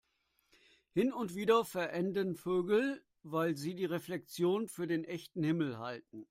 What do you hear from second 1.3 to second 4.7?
wieder verenden Vögel, weil sie die Reflexion